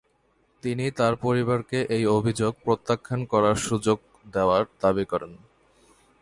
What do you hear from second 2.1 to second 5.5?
অভিযোগ প্রত্যাখ্যান করার সুযোগ দেওয়ার দাবি করেন।